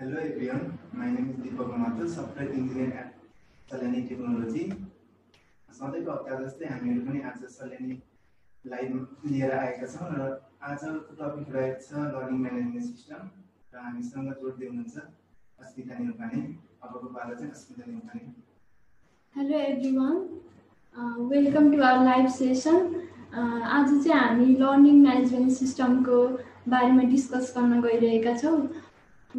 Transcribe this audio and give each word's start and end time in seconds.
Hello 0.00 0.16
everyone, 0.16 0.78
my 0.92 1.06
name 1.06 1.30
is 1.30 1.38
Deepak 1.44 1.70
Mahato, 1.70 2.08
software 2.08 2.48
engineer 2.48 2.92
at 3.00 3.14
Salani 3.68 4.02
Technology. 4.08 4.64
सधैँको 5.78 6.12
हप्ता 6.12 6.36
जस्तै 6.42 6.66
हामीहरू 6.72 7.00
पनि 7.06 7.22
आज 7.30 7.42
सल्यानी 7.54 7.96
लाइभ 8.64 8.92
लिएर 9.30 9.52
आएका 9.56 9.86
छौँ 9.94 10.10
र 10.12 10.28
आजको 10.70 11.16
टपिक 11.18 11.50
रहेको 11.56 11.82
छ 11.82 12.06
लर्निङ 12.14 12.38
म्यानेजमेन्ट 12.44 12.86
सिस्टम 12.86 13.26
र 13.74 13.82
हामीसँग 13.86 14.30
जोड्दै 14.38 14.66
हुनुहुन्छ 14.70 14.96
अस्मिता 15.66 15.98
नेउपाने 15.98 16.40
अबको 16.82 17.06
पाला 17.18 17.34
चाहिँ 17.34 17.52
Asmita 17.58 17.90
Neupane 17.90 18.22
hello 19.34 19.56
everyone 19.74 20.16
welcome 21.36 21.72
to 21.72 21.82
our 21.90 22.04
live 22.10 22.34
session 22.40 22.78
आज 23.78 23.88
चाहिँ 24.04 24.20
हामी 24.20 24.48
लर्निङ 24.62 25.02
म्यानेजमेन्ट 25.06 25.52
सिस्टमको 25.62 26.26
बारेमा 26.74 27.02
डिस्कस 27.16 27.54
गर्न 27.56 27.80
गइरहेका 27.88 28.36
छौँ। 28.42 28.58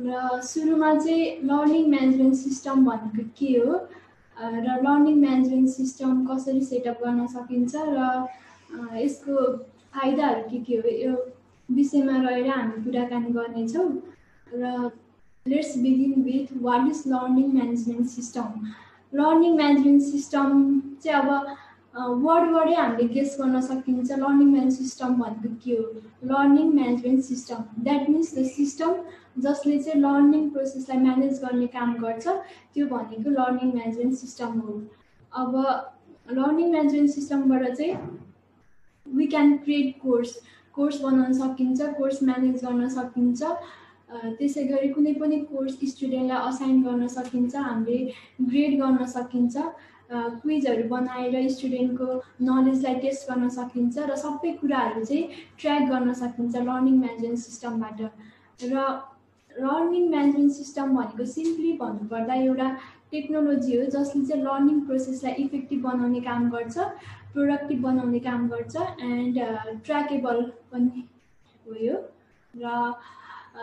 र 0.06 0.40
सुरुमा 0.44 0.94
चाहिँ 0.96 1.24
लर्निङ 1.48 1.89
म्यानेजमेन्ट 1.89 2.36
सिस्टम 2.36 2.86
भनेको 2.86 3.24
के 3.40 3.52
हो? 3.60 3.74
र 4.38 4.78
लर्निङ 4.84 5.16
म्यानेजमेन्ट 5.20 5.70
सिस्टम 5.70 6.26
कसरी 6.26 6.62
सेटअप 6.66 7.04
गर्न 7.04 7.26
सकिन्छ 7.36 7.76
र 7.76 8.28
यसको 8.98 9.36
फाइदाहरू 9.96 10.42
के 10.50 10.60
के 10.68 10.76
हो? 10.76 10.90
यो 11.04 11.14
विषयमा 11.70 12.18
रहेर 12.28 12.48
हामी 12.50 12.84
कुराकानी 12.84 13.32
गर्नेछौँ। 13.38 13.88
र 14.54 14.92
let's 15.46 15.78
begin 15.84 16.21
with 16.24 16.56
what 16.62 16.88
is 16.90 17.04
learning 17.07 17.52
management 17.54 18.07
system? 18.07 18.48
Learning 19.14 19.56
management 19.56 20.02
system 20.04 20.48
चाहिँ 21.04 21.20
अब 21.21 21.56
वर्डबाटै 21.96 22.74
हामीले 22.75 23.07
गेस 23.14 23.36
गर्न 23.39 23.60
सकिन्छ। 23.68 24.11
लर्निङ 24.11 24.50
म्यानेजमेन्ट 24.50 24.74
सिस्टम 24.74 25.14
भनेको 25.21 25.50
के 25.64 25.75
हो? 25.78 25.86
Learning 26.32 26.68
management 26.74 27.24
system 27.24 27.64
that 27.84 28.10
means 28.10 28.34
the 28.38 28.43
system 28.57 28.93
जसले 29.46 29.78
चाहिँ 29.84 30.02
लर्निङ 30.02 30.50
प्रोसेसलाई 30.50 31.00
म्यानेज 31.06 31.39
गर्ने 31.43 31.68
काम 31.78 31.93
गर्छ 32.03 32.28
त्यो 32.73 32.86
भनेको 32.94 33.30
लर्निङ 33.39 33.73
म्यानेजमेन्ट 33.73 34.16
सिस्टम 34.22 34.60
हो। 34.60 34.80
अब 35.34 35.52
लर्निङ 36.38 36.72
म्यानेजमेन्ट 36.72 37.12
सिस्टमबाट 37.12 37.67
चाहिँ 37.73 37.95
we 39.06 39.26
can 39.28 39.58
create 39.66 40.00
course 40.02 40.40
course 40.76 41.02
बनाउन 41.02 41.34
सकिन्छ 41.34 41.82
कोर्स 41.98 42.23
म्यानेज 42.23 42.64
गर्न 42.66 42.88
सकिन्छ। 42.95 43.42
त्यसै 44.38 44.64
गरी 44.67 44.90
कुनै 44.94 45.14
पनि 45.22 45.38
कोर्स 45.52 45.73
स्टुडेन्टलाई 45.90 46.48
असाइन 46.50 46.82
गर्न 46.84 47.08
सकिन्छ 47.16 47.56
हामीले 47.56 48.00
ग्रेड 48.50 48.80
गर्न 48.82 49.06
सकिन्छ। 49.16 49.56
क्विजहरू 50.10 50.88
बनाएर 50.90 51.48
स्टुडेन्टको 51.50 52.06
नलेजलाई 52.44 52.96
टेस्ट 53.02 53.30
गर्न 53.30 53.50
सकिन्छ 53.56 54.06
र 54.06 54.16
सबै 54.18 54.52
कुराहरू 54.62 55.04
चाहिँ 55.04 55.44
ट्र्याक 55.58 55.84
गर्न 55.90 56.14
सकिन्छ 56.22 56.64
लर्निङ 56.64 56.96
म्यानेजमेन्ट 57.00 57.40
सिस्टमबाट 57.40 58.02
र 58.66 58.86
लर्निङ 59.52 60.10
म्यानेजमेन्ट 60.10 60.54
सिस्टम 60.54 60.96
भनेको 60.96 61.26
सिम्पली 61.28 61.74
भन्नुपर्दा 61.78 62.40
एउटा 62.42 62.70
टेक्नोलोजी 63.12 63.78
हो 63.78 63.86
जसले 63.92 64.26
चाहिँ 64.26 64.44
लर्निङ 64.44 64.80
प्रोसेसलाई 64.88 65.44
इफेक्टिभ 65.44 65.84
बनाउने 65.84 66.22
काम 66.22 66.50
गर्छ 66.50 66.90
प्रोडक्टिभ 67.34 67.82
बनाउने 67.84 68.20
काम 68.26 68.48
गर्छ 68.50 68.88
एन्ड 69.04 69.40
ट्र्याकेबल 69.86 70.44
पनि 70.72 71.06
हो 71.66 71.76
यो 71.84 72.02
र 72.54 72.73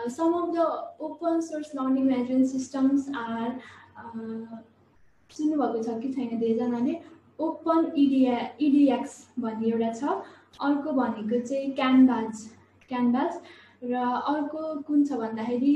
some 0.09 0.33
of 0.33 0.49
the 0.55 0.71
open 1.01 1.39
source 1.43 1.75
learning 1.75 2.07
management 2.07 2.47
systems 2.47 3.09
are 3.17 3.49
सुन्नुभएको 5.35 5.83
छ 5.83 5.99
कि 6.01 6.13
छैन 6.13 6.39
धेरैजनाले 6.39 6.95
ओपन 7.39 7.91
इडिया 7.97 8.35
इडिएक्स 8.61 9.13
भन्ने 9.39 9.67
एउटा 9.71 9.91
छ। 9.93 10.03
अर्को 10.61 10.91
भनेको 10.91 11.39
चाहिँ 11.47 11.71
क्यानभास 11.75 12.49
क्यानभास 12.89 13.41
र 13.83 13.95
अर्को 14.33 14.61
कुन 14.87 15.05
छ 15.05 15.19
भन्दाखेरि 15.21 15.75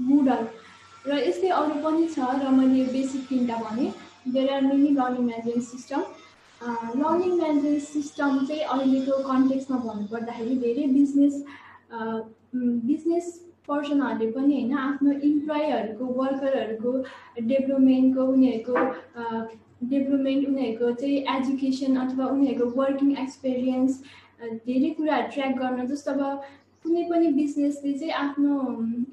मुडल 0.00 0.46
र 1.06 1.18
यस्तै 1.18 1.48
अरू 1.58 1.74
पनि 1.84 2.06
छ 2.14 2.30
र 2.42 2.50
मैले 2.56 2.84
बेसिक 2.92 3.28
तिनवटा 3.28 3.56
भनेँ। 3.64 3.92
There 4.28 4.50
are 4.54 4.62
many 4.62 4.88
learning 4.96 5.24
management 5.26 5.64
system 5.64 6.00
learning 7.00 7.36
management 7.36 7.82
system 7.82 8.44
चाहिँ 8.46 8.62
अहिलेको 8.74 9.22
कन्टेक्समा 9.28 9.76
भन्नुपर्दाखेरि 9.84 10.56
धेरै 10.64 10.86
बिजनेस 10.96 11.44
बिजनेस 12.90 13.26
पर्सनहरूले 13.70 14.30
पनि 14.32 14.54
होइन 14.54 14.76
आफ्नो 14.78 15.12
इम्प्लोइहरूको 15.24 16.12
वर्करहरूको 16.14 16.92
डेभलपमेन्टको 17.42 18.26
उनीहरूको 18.28 18.86
डेभलपमेन्ट 19.84 20.48
उनीहरूको 20.48 20.92
चाहिँ 20.94 21.20
एजुकेसन 21.34 21.96
अथवा 21.98 22.26
उनीहरूको 22.28 22.80
वर्किङ 22.80 23.16
एक्सपिरियन्स 23.18 24.02
धेरै 24.40 24.90
कुराहरू 24.92 25.30
ट्र्याक 25.30 25.56
गर्न 25.58 25.86
जस्तो 25.86 26.12
अब 26.12 26.42
कुनै 26.84 27.02
पनि 27.04 27.32
बिजनेसले 27.32 27.92
चाहिँ 27.94 28.12
आफ्नो 28.16 28.58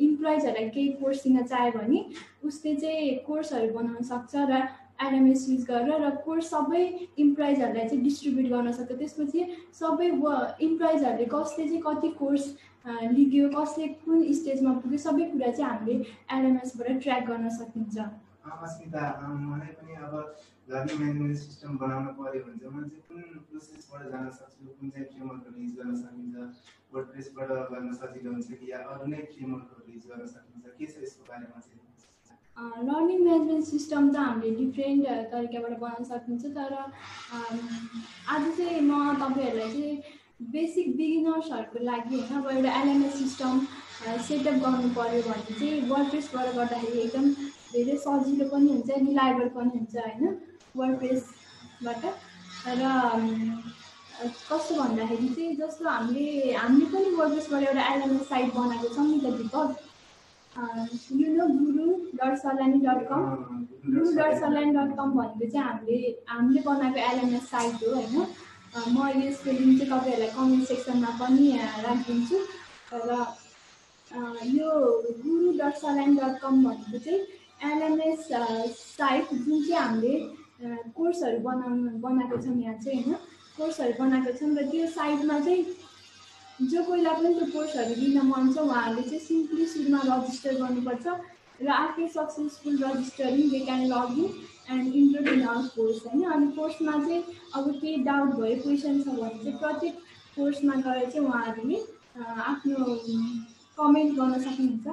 इम्प्लोइजहरूलाई 0.02 0.70
केही 0.70 0.90
कोर्स 1.00 1.24
दिन 1.24 1.42
चाह्यो 1.46 1.72
भने 1.72 2.04
उसले 2.46 2.76
चाहिँ 2.78 3.16
कोर्सहरू 3.26 3.74
बनाउन 3.74 4.04
सक्छ 4.06 4.46
र 4.50 4.62
एलएमएस 5.00 5.50
युज 5.50 5.64
गरेर 5.66 6.02
र 6.04 6.10
कोर्स 6.26 6.50
सबै 6.50 6.84
इम्प्लोइजहरूलाई 7.18 7.88
चाहिँ 7.88 8.04
डिस्ट्रिब्युट 8.04 8.48
गर्न 8.52 8.72
सक्छ। 8.72 8.92
त्यसपछि 8.92 9.40
सबै 9.80 10.10
व 10.22 10.26
इम्प्लोइजहरूले 10.68 11.26
कसले 11.34 11.64
चाहिँ 11.68 11.82
कति 11.88 12.10
कोर्स 12.22 12.46
लिग्यो 13.18 13.50
कसले 13.58 13.88
कुन 14.06 14.24
स्टेजमा 14.34 14.72
पुग्यो 14.80 15.00
सबै 15.08 15.26
कुरा 15.32 15.52
चाहिँ 15.52 15.72
हामीले 15.72 15.96
एलएमएसबाट 16.38 16.88
ट्र्याक 17.02 17.24
गर्न 17.28 17.50
सकिन्छ। 17.58 17.98
सिस्टम 18.48 18.92
बनाउन 19.04 19.44
भने 19.48 19.74
चाहिँ? 31.68 31.87
लर्निङ 32.58 33.20
म्यानेजमेन्ट 33.24 33.66
सिस्टम 33.66 34.08
त 34.10 34.18
हामीले 34.20 34.52
डिफ्रेन्ट 34.56 35.08
तरिकाबाट 35.32 35.74
बनाउन 35.80 36.04
सकिन्छ 36.06 36.54
तर 36.54 36.74
आज 36.74 38.46
चाहिँ 38.52 38.80
म 38.82 39.02
तपाईँहरूलाई 39.16 39.74
चाहिँ 39.74 40.50
बेसिक 40.54 40.96
बिगिनर्सहरूको 40.98 41.84
लागि 41.86 42.16
होइन 42.16 42.40
अब 42.40 42.50
एउटा 42.52 42.74
एलएमएस 42.82 43.14
सिस्टम 43.20 43.60
सेटअप 44.26 44.58
गर्नु 44.64 44.90
पऱ्यो 44.96 45.22
भने 45.24 45.54
चाहिँ 45.54 45.82
वर्डप्रेसबाट 45.90 46.54
गर्दाखेरि 46.56 47.00
एकदम 47.02 47.30
धेरै 47.72 47.98
सजिलो 48.00 48.50
पनि 48.50 48.70
हुन्छ 48.72 49.00
रिलायबल 49.02 49.50
पनि 49.56 49.78
हुन्छ 49.78 49.96
होइन 49.98 50.38
वर्डप्रेसबाट 50.76 52.06
र 52.74 52.84
अम, 52.84 53.26
कस्तो 54.50 54.76
भन्दाखेरि 54.76 55.28
चाहिँ 55.34 55.56
जस्तो 55.58 55.90
हामीले 55.90 56.54
हामीले 56.56 56.86
पनि 56.94 57.10
वर्डप्रेसबाट 57.16 57.64
एउटा 57.64 57.88
एलएमएस 57.94 58.30
साइट 58.30 58.54
बनाएको 58.56 58.94
छौँ 58.96 59.08
नि 59.08 59.20
त 59.20 59.34
Dipak 59.38 59.84
you 60.58 61.34
know 61.34 61.46
guru 61.48 61.86
dot 62.18 62.38
salani 62.44 62.80
dot 62.86 63.02
com 63.10 63.24
guru 63.88 64.12
dot 64.12 64.34
saline 64.40 64.72
dot 64.74 64.96
कम 64.98 65.12
भनेको 65.18 65.50
चाहिँ 65.52 65.68
हामीले 65.68 65.98
हामीले 66.30 66.62
बनाएको 66.62 67.00
एलएमएस 67.10 67.50
साइट 67.50 67.84
हो 67.84 67.94
होइन? 67.94 68.26
म 68.94 69.08
यसको 69.18 69.52
लिङ्क 69.52 69.78
चाहिँ 69.80 69.92
तपाईँहरूलाई 69.92 70.30
कमेन्ट 70.38 70.68
सेक्सनमा 70.68 71.12
पनि 71.20 71.46
राखिदिन्छु। 71.86 72.38
र 73.06 73.10
अ, 74.12 74.20
यो 74.50 74.70
गुरु 75.24 75.52
डट 75.60 75.76
सलाइन 75.78 76.16
डट 76.18 76.40
कम 76.42 76.64
भनेको 76.66 76.98
चाहिँ 77.06 77.22
एलएमएस 77.72 78.28
साइट 78.98 79.34
जुन 79.36 79.62
चाहिँ 79.64 79.82
हामीले 79.84 80.14
कोर्सहरू 80.98 81.40
बनाउनु 81.40 81.98
बनाएको 82.02 82.42
छौँ 82.42 82.56
यहाँ 82.62 82.78
चाहिँ 82.82 83.04
होइन? 83.04 83.16
कोर्सहरू 83.58 83.94
बनाएको 84.04 84.32
छौँ 84.40 84.50
र 84.58 84.66
त्यो 84.72 84.88
साइटमा 84.98 85.40
चाहिँ 85.40 85.64
जो 86.62 86.84
कोहीलाई 86.84 87.16
पनि 87.16 87.34
त्यो 87.34 87.46
कोर्सहरू 87.54 87.96
लिन 88.02 88.22
मन 88.28 88.52
छ 88.54 88.58
उहाँहरूले 88.60 89.02
चाहिँ 89.10 89.20
सिम्पली 89.26 89.66
सुरुमा 89.74 90.00
रजिस्टर 90.06 90.54
गर्नुपर्छ 90.62 91.08
र 91.62 91.68
after 91.74 92.08
successful 92.14 92.78
registering 92.84 93.50
they 93.50 93.60
can 93.66 93.86
log 93.94 94.18
in 94.20 94.30
and 94.72 94.96
enter 94.96 95.34
in 95.34 95.44
our 95.44 95.68
course 95.76 96.06
होइन? 96.06 96.24
अनि 96.24 96.48
कोर्समा 96.56 96.92
चाहिँ 97.06 97.24
अब 97.56 97.70
केही 97.82 97.98
डाउट 98.10 98.34
भयो 98.40 98.62
क्वेसन 98.64 99.02
छ 99.02 99.08
भने 99.20 99.44
चाहिँ 99.44 99.58
प्रत्येक 99.60 99.94
कोर्समा 100.38 100.76
गएर 100.88 101.10
चाहिँ 101.10 101.28
उहाँहरूले 101.28 101.78
आफ्नो 102.26 102.86
कमेन्ट 103.78 104.18
गर्न 104.20 104.42
सक्नुहुन्छ। 104.42 104.88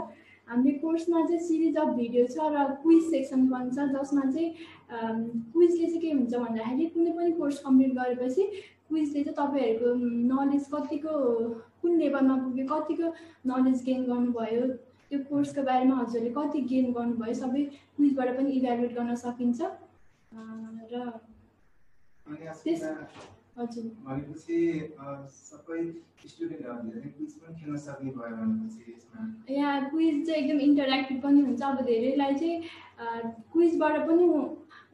हामीले 0.48 0.78
कोर्समा 0.78 1.20
चाहिँ 1.26 1.40
सिरिज 1.48 1.76
अफ 1.76 1.88
भिडियो 1.96 2.26
छ 2.28 2.52
र 2.54 2.64
क्विज 2.84 3.10
सेक्सन 3.10 3.46
पनि 3.48 3.70
छ 3.76 3.88
जसमा 3.96 4.30
चाहिँ 4.30 4.50
क्विजले 4.92 5.86
चाहिँ 5.86 6.00
के 6.00 6.10
हुन्छ 6.12 6.34
भन्दाखेरि 6.34 6.86
कुनै 6.94 7.12
पनि 7.18 7.32
कोर्स 7.40 7.58
कम्प्लिट 7.66 7.92
गरेपछि 7.98 8.42
क्विजले 8.90 9.22
चाहिँ 9.24 9.36
तपाईँहरूको 9.36 9.94
नलेज 10.30 10.64
कतिको 10.74 11.12
कुन 11.82 11.92
लेभलमा 11.98 12.36
पुग्यो 12.44 12.66
कतिको 12.72 13.06
नलेज 13.50 13.84
गेन 13.84 14.04
गर्नुभयो 14.10 14.66
त्यो 15.10 15.18
कोर्सको 15.28 15.62
बारेमा 15.62 15.96
हजुरले 16.00 16.30
कति 16.38 16.60
गेन 16.72 16.92
गर्नुभयो 16.92 17.34
सबै 17.42 17.62
क्विजबाट 17.96 18.36
पनि 18.36 18.50
इभ्यालुएट 18.58 18.92
गर्न 18.98 19.14
सकिन्छ। 19.24 19.60
र 20.92 20.94
अनि 22.26 22.46
अस्मिता 22.46 22.90
हजुर। 23.58 23.84
भनेपछि 24.06 24.56
अ, 24.98 25.04
सबै 25.30 25.80
स्टुडेन्टहरूले 26.28 27.00
चाहिँ 27.00 27.12
क्विज 27.16 27.32
पनि 27.40 27.54
खेल्न 27.60 27.76
सक्ने 27.84 28.10
भयो 28.10 28.36
भनेपछि 28.36 28.92
यसमा। 28.92 29.20
यहाँ 29.54 29.90
क्विज 29.90 30.26
चाहिँ 30.26 30.42
एकदम 30.42 30.60
इन्टरेक्टिभ 30.68 31.20
पनि 31.22 31.40
हुन्छ। 31.40 31.62
अब 31.62 31.80
धेरैलाई 31.86 32.34
चाहिँ 32.34 32.62
क्विजबाट 33.52 33.96
पनि 34.08 34.24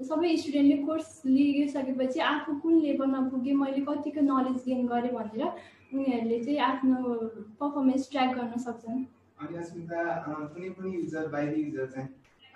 सबै 0.08 0.36
स्टुडेन्टले 0.42 0.76
कोर्स 0.86 1.08
लिइसकेपछि 1.26 2.20
आफू 2.32 2.54
कुन 2.62 2.74
लेभलमा 2.84 3.20
पुगेँ 3.30 3.54
मैले 3.62 3.80
कतिको 3.88 4.20
नलेज 4.28 4.62
गेन 4.66 4.86
गरेँ 4.92 5.12
भनेर 5.16 5.42
उनीहरूले 5.92 6.38
चाहिँ 6.44 6.58
आफ्नो 6.70 6.96
पर्फर्मेन्स 7.60 8.10
ट्र्याक 8.10 8.30
गर्न 8.38 8.58
सक्छन्। 8.66 9.04
अनि 9.40 9.56
अस्मिता 9.62 10.00
कुनै 10.54 10.70
पनि 10.78 10.90
युजर 10.96 11.28
बाहिरी 11.34 11.62
युजर 11.62 11.86
चाहिँ 11.94 12.08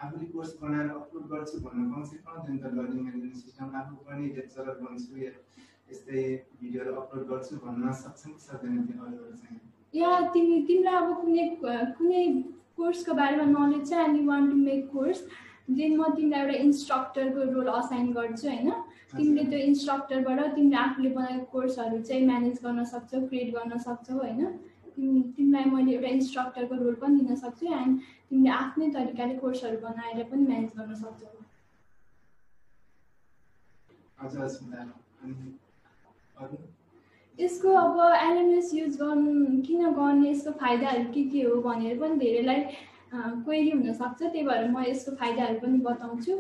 आफूले 0.05 0.27
कोर्स 0.33 0.57
बनाएर 0.63 0.89
अपलोड 1.01 1.25
गर्छु 1.33 1.61
भन्नु 1.67 1.85
पाउँछ 1.93 2.11
कहाँ 2.25 2.41
त 2.47 2.73
लर्निङ 2.77 3.03
म्यानेजमेन्ट 3.05 3.37
सिस्टम 3.45 3.77
आफू 3.81 3.95
पनि 4.09 4.25
लेक्चरर 4.37 4.75
बन्छु 4.81 5.13
या 5.25 5.31
यस्तै 5.93 6.21
भिडियोहरू 6.61 6.93
अपलोड 7.05 7.25
गर्छु 7.31 7.57
भन्न 7.65 7.93
सक्छन् 8.03 8.35
कि 8.35 8.43
सक्दैन 8.49 8.83
त्यो 8.89 9.05
अरूहरू 9.05 9.37
चाहिँ? 9.41 9.61
या 9.95 10.11
तिमी 10.35 10.61
तिमीलाई 10.69 10.97
अब 11.03 11.09
कुनै 11.21 11.49
कुनै 11.99 12.27
कोर्सको 12.77 13.13
बारेमा 13.21 13.45
नलेज 13.55 13.89
छ? 13.89 13.93
And 14.05 14.17
you 14.19 14.27
want 14.29 14.51
to 14.51 14.57
make 14.69 14.89
course 14.93 15.21
then 15.69 15.97
म 15.97 16.09
तिमीलाई 16.17 16.41
एउटा 16.41 16.57
इन्स्ट्रक्टरको 16.65 17.41
रोल 17.53 17.69
असाइन 17.69 18.13
गर्छु 18.13 18.49
होइन? 18.49 18.71
तिमीले 19.17 19.45
त्यो 19.51 19.59
इन्स्ट्रक्टरबाट 19.69 20.41
तिमीले 20.55 20.77
आफूले 20.77 21.11
बनाएको 21.17 21.45
कोर्सहरू 21.53 21.99
चाहिँ 22.09 22.27
म्यानेज 22.27 22.59
गर्न 22.65 22.85
सक्छौ 22.93 23.21
क्रिएट 23.29 23.55
गर्न 23.55 23.79
सक्छौ 23.87 24.19
होइन? 24.19 24.47
तिमी 24.97 25.23
तिमीलाई 25.37 25.65
मैले 25.71 25.93
एउटा 25.95 26.09
इन्स्ट्रक्टरको 26.09 26.75
रोल 26.83 26.95
पनि 27.03 27.21
दिन 27.21 27.37
सक्छु 27.37 27.67
एन्ड 27.67 28.01
तिमीले 28.31 28.51
आफ्नै 28.51 28.91
तरिकाले 28.99 29.35
कोर्सहरू 29.39 29.79
बनाएर 29.87 30.23
पनि 30.31 30.47
म्यानेज 30.47 30.73
गर्न 30.79 30.95
सक्छौ। 30.95 31.33
यसको 37.39 37.69
अब 37.77 37.99
एलएमएस 38.15 38.75
युज 38.75 38.97
गर्नु 38.99 39.63
किन 39.67 39.93
गर्ने 39.93 40.31
यसको 40.31 40.51
फाइदाहरू 40.61 41.05
के 41.15 41.23
के 41.31 41.43
हो 41.43 41.61
भनेर 41.63 41.99
पनि 42.01 42.17
धेरैलाई 42.19 42.61
क्वेरी 43.15 43.71
हुनसक्छ 43.71 44.23
त्यही 44.23 44.43
भएर 44.47 44.69
म 44.71 44.85
यसको 44.85 45.13
फाइदाहरू 45.17 45.59
पनि 45.61 45.79
बताउँछु। 45.87 46.33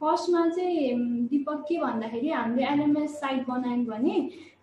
फर्स्टमा 0.00 0.48
चाहिँ 0.48 0.94
दिपक 1.30 1.64
के 1.68 1.78
भन्दाखेरि 1.78 2.30
हामीले 2.30 2.66
एलएमएस 2.66 3.12
साइट 3.20 3.46
बनायौँ 3.46 3.84
भने 3.86 4.16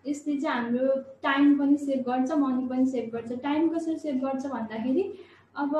यसले 0.06 0.36
चाहिँ 0.40 0.60
हाम्रो 0.60 0.94
टाइम 1.22 1.58
पनि 1.58 1.76
सेभ 1.78 2.00
गर्छ 2.08 2.30
मनी 2.38 2.66
पनि 2.68 2.86
सेभ 2.86 3.10
गर्छ। 3.14 3.32
टाइम 3.42 3.68
कसरी 3.68 3.96
सेभ 3.98 4.16
गर्छ 4.24 4.46
भन्दाखेरि 4.46 5.04
अब 5.56 5.70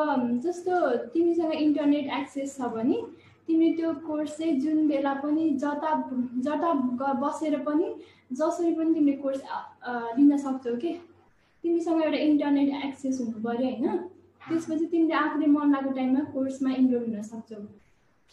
जस्तो 0.45 0.75
तिमीसँग 1.15 1.53
इन्टरनेट 1.55 2.13
एक्सेस 2.21 2.57
छ 2.57 2.69
भने 2.75 3.01
तिमी 3.49 3.73
त्यो 3.77 3.93
कोर्स 4.07 4.37
चाहिँ 4.39 4.61
जुन 4.61 4.87
बेला 4.89 5.15
पनि 5.25 5.49
जता 5.65 5.93
जता 6.47 6.73
बसेर 7.25 7.59
पनि 7.69 7.95
जसरी 8.33 8.73
पनि 8.75 8.95
तिमीले 8.95 9.17
कोर्स 9.23 9.43
लिन 10.19 10.37
सक्छौ 10.37 10.77
कि 10.77 10.93
तिमीसँग 11.65 12.03
एउटा 12.03 12.19
इन्टरनेट 12.19 12.85
एक्सेस 12.85 13.21
हुनु 13.21 13.43
पऱ्यो 13.45 13.71
होइन? 13.71 13.99
त्यसपछि 14.49 14.87
तिमीले 14.87 15.15
आफूले 15.15 15.47
मन 15.47 15.73
लागेको 15.73 15.95
टाइममा 15.97 16.23
कोर्समा 16.33 16.71
इनरोल 16.81 17.05
हुन 17.05 17.23
सक्छौ। 17.23 17.63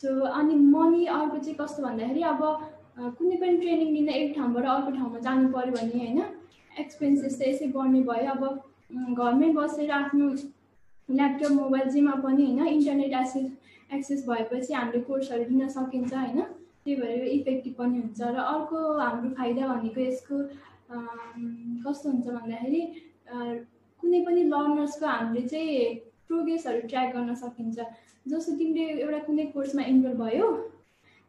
सो 0.04 0.10
अनि 0.40 0.56
मनी 0.56 1.06
अर्को 1.18 1.38
चाहिँ 1.38 1.58
कस्तो 1.60 1.84
भन्दाखेरि 1.84 2.22
अब 2.32 2.42
कुनै 3.18 3.38
पनि 3.38 3.58
ट्रेनिङ 3.58 3.94
लिन 3.94 4.10
एक 4.10 4.36
ठाउँबाट 4.36 4.66
अर्को 4.74 4.92
ठाउँमा 4.98 5.20
जानु 5.28 5.48
पऱ्यो 5.54 5.74
भने 5.78 6.00
होइन 6.00 6.20
एक्सपेन्सेस 6.80 7.38
चाहिँ 7.40 7.54
यसै 7.54 7.68
बढ्ने 7.76 8.02
भयो। 8.10 8.32
अब 8.32 8.44
घरमै 9.20 9.50
बसेर 9.58 9.92
आफ्नो 9.92 10.28
ल्यापटप 11.10 11.52
मोबाइल 11.52 11.90
जेमा 11.90 12.14
पनि 12.26 12.46
होइन 12.46 12.68
इन्टरनेट 12.68 13.14
एक्सेस 13.22 13.52
एक्सेस 13.94 14.26
भएपछि 14.28 14.74
हामीले 14.74 15.02
कोर्सहरू 15.10 15.44
लिन 15.50 15.68
सकिन्छ 15.70 16.14
होइन 16.14 16.42
त्यही 16.42 16.96
भएर 17.02 17.24
इफेक्टिभ 17.30 17.74
पनि 17.78 18.00
हुन्छ। 18.00 18.22
र 18.22 18.38
अर्को 18.54 18.78
हाम्रो 19.00 19.30
फाइदा 19.38 19.68
भनेको 19.68 20.02
यसको 20.02 20.36
कस्तो 21.86 22.10
हुन्छ 22.10 22.28
भन्दाखेरि 22.28 22.82
कुनै 24.06 24.22
पनि 24.26 24.44
लर्नर्सको 24.50 25.08
हामीले 25.08 25.48
चाहिँ 25.50 25.94
प्रोग्रेसहरू 26.30 26.88
ट्र्याक 26.88 27.14
गर्न 27.14 27.36
सकिन्छ। 27.38 27.86
जस्तो 28.26 28.56
तिमीले 28.58 28.86
एउटा 29.02 29.20
कुनै 29.26 29.46
कोर्समा 29.54 29.84
इनरोल 29.92 30.18
भयो 30.18 30.48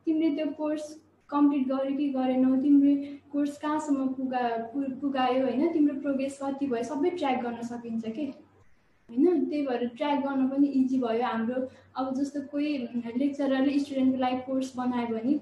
तिमीले 0.07 0.31
त्यो 0.37 0.47
कोर्स 0.59 0.97
कम्प्लिट 1.31 1.69
गर्यो 1.69 1.97
कि 1.97 2.09
गरेनौ 2.17 2.57
तिमीले 2.63 2.95
कोर्स 3.33 3.57
कहाँसम्म 3.59 4.07
पुगा 4.17 4.43
पुगायो 5.03 5.45
होइन 5.45 5.73
तिम्रो 5.73 5.95
प्रोग्रेस 6.03 6.39
कति 6.43 6.67
भयो 6.67 6.83
सबै 6.91 7.11
ट्र्याक 7.17 7.41
गर्न 7.45 7.63
सकिन्छ 7.71 8.13
कि? 8.17 8.27
होइन 9.09 9.45
त्यही 9.45 9.63
भएर 9.67 9.87
ट्र्याक 9.97 10.21
गर्न 10.27 10.49
पनि 10.49 10.67
इजी 10.81 10.99
भयो 11.01 11.25
हाम्रो। 11.27 11.63
अब 11.97 12.15
जस्तो 12.15 12.41
कोही 12.53 12.77
लेक्चररले 13.17 13.79
स्टुडेन्टको 13.79 14.21
लागि 14.21 14.41
कोर्स 14.47 14.73
बनायो 14.77 15.15
भने 15.15 15.39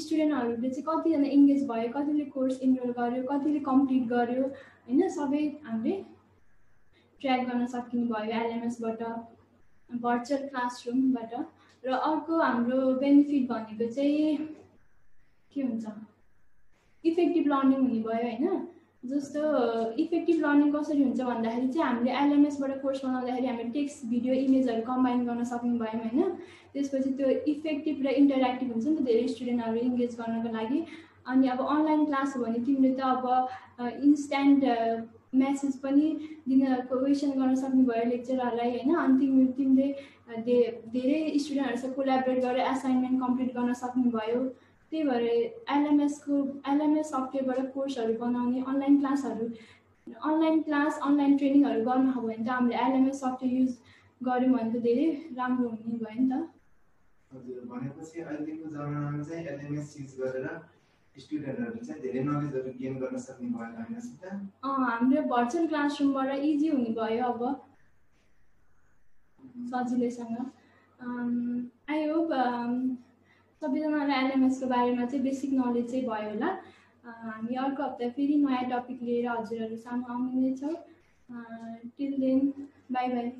स्टुडेन्टहरूले 0.00 0.70
चाहिँ 0.70 0.86
कतिजना 0.88 1.28
इङ्गेज 1.36 1.66
भयो 1.68 1.92
कतिले 1.96 2.24
कोर्स 2.36 2.60
इनरोल 2.62 2.92
गर्यो 2.98 3.22
कतिले 3.30 3.60
कम्प्लिट 3.68 4.08
गर्यो 4.14 4.44
होइन 4.44 5.08
सबै 5.18 5.44
हामीले 5.66 5.94
ट्र्याक 7.20 7.40
गर्न 7.48 7.66
सकिने 7.74 8.04
भयो 8.12 8.40
एलएमएसबाट 8.40 9.02
भर्चुअल 9.90 10.46
क्लासरुमबाट 10.48 11.32
र 11.84 11.92
अर्को 11.92 12.40
हाम्रो 12.40 12.80
बेनिफिट 13.00 13.48
भनेको 13.48 13.90
चाहिँ 13.92 14.36
के 15.52 15.62
हुन्छ? 15.62 15.84
इफेक्टिभ 17.04 17.46
लर्निङ 17.52 17.80
हुने 17.80 18.00
भयो 18.02 18.22
होइन? 18.22 18.66
जस्तो 19.10 19.42
इफेक्टिभ 20.02 20.40
लर्निङ 20.40 20.72
कसरी 20.72 21.02
हुन्छ 21.02 21.20
भन्दाखेरि 21.20 21.68
चाहिँ 21.68 21.86
हामीले 21.86 22.10
एलएमएसबाट 22.22 22.80
कोर्स 22.82 23.04
बनाउँदाखेरि 23.04 23.46
हामीले 23.46 23.70
टेक्स्ट 23.76 24.04
भिडियो 24.06 24.34
इमेजहरू 24.46 24.82
कम्बाइन 24.88 25.24
गर्न 25.26 25.44
सक्ने 25.52 25.78
भयौँ 25.78 26.02
होइन? 26.02 26.34
त्यसपछि 26.72 27.10
त्यो 27.20 27.28
इफेक्टिभ 27.52 28.02
र 28.06 28.10
इन्टरेक्टिभ 28.22 28.72
हुन्छ 28.72 28.86
नि 28.86 28.96
त 28.96 29.06
धेरै 29.06 29.28
स्टुडेन्टहरू 29.28 29.78
इङ्गेज 29.86 30.16
गर्नको 30.20 30.52
लागि। 30.56 30.84
अनि 31.26 31.48
अब 31.48 31.60
अनलाइन 31.76 32.04
क्लास 32.04 32.36
हो 32.36 32.44
भने 32.44 32.58
तिमीले 32.66 32.92
त 32.94 33.00
अब 33.00 33.98
इन्स्ट्यान्ट 34.08 34.64
म्यासेज 35.32 35.76
पनि 35.80 36.06
दिन 36.48 36.62
क्वेसन 36.90 37.30
गर्न 37.40 37.54
सक्ने 37.54 37.82
भयो 37.90 38.04
लेक्चरहरूलाई 38.10 38.70
होइन? 38.70 38.94
अनि 38.94 39.18
तिमी 39.20 39.46
तिमीले 39.58 39.88
धेरै 40.94 41.38
स्टुडेन्टहरूसँग 41.38 41.92
कोलाबरेट 41.94 42.38
गरेर 42.44 42.66
एसाइनमेन्ट 42.66 43.20
कम्प्लिट 43.20 43.54
गर्न 43.56 43.72
सक्ने 43.82 44.10
भयो। 44.10 44.40
त्यही 44.92 45.02
भएर 45.08 45.24
एलएमएसको 45.74 46.36
एलएमएस 46.70 47.10
सफ्टवेयरबाट 47.10 47.72
कोर्सहरू 47.74 48.14
बनाउने 48.20 48.62
अनलाइन 48.68 48.98
क्लासहरू 49.00 49.46
अनलाइन 50.06 50.62
क्लास 50.62 50.98
अनलाइन 51.08 51.36
ट्रेनिङहरू 51.38 51.84
गर्नु 51.84 52.12
हो 52.12 52.20
भने 52.22 52.44
त 52.44 52.48
हामीले 52.50 52.76
एलएमएस 52.86 53.20
सफ्टवेयर 53.20 53.60
युज 53.60 53.76
गऱ्यौँ 54.20 54.52
भने 54.54 54.70
त 54.72 54.82
धेरै 54.86 55.06
राम्रो 55.36 55.68
हुने 55.68 55.98
भयो 56.02 56.20
नि 56.20 56.26
त। 56.30 56.34
हजुर 57.30 57.60
भनेपछि 57.70 58.20
अहिलेको 58.20 58.68
जमानामा 58.70 59.22
चाहिँ 59.22 59.46
एलएमएस 59.46 59.94
युज 60.00 60.12
गरेर 60.20 60.46
स्टुडेन्टहरू 61.22 61.84
चाहिँ 61.86 62.02
धेरै 62.02 62.22
नलेजहरू 62.24 62.72
गेन 62.78 62.98
गर्न 63.00 63.18
सक्ने 63.24 63.48
भयो 63.54 63.70
अँ 64.64 64.76
हाम्रो 64.84 65.22
भर्चुअल 65.28 65.66
क्लासरुमबाट 65.68 66.38
इजी 66.44 66.68
हुने 66.68 66.94
भयो 66.96 67.26
अब। 67.26 67.42
सजिलैसँग। 69.70 70.36
आई 71.90 72.04
होप 72.06 72.30
सबैजनालाई 73.62 74.24
एलएमएसको 74.24 74.66
बारेमा 74.68 75.04
चाहिँ 75.06 75.22
बेसिक 75.24 75.52
नलेज 75.54 75.90
चाहिँ 75.90 76.04
भयो 76.06 76.28
होला। 76.30 76.50
हामी 77.04 77.54
अर्को 77.56 77.82
हप्ता 77.82 78.08
फेरि 78.16 78.36
नयाँ 78.44 78.64
टपिक 78.70 79.02
लिएर 79.02 79.28
हजुरहरू 79.28 79.76
सामु 79.78 80.12
आउने 80.12 80.40
नै 80.40 80.52
छौँ 80.56 80.74
टिल 81.98 82.12
देन 82.20 82.40
बाई 82.92 83.08
बाई 83.08 83.30